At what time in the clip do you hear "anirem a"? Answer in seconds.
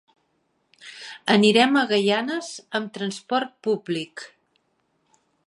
1.33-1.83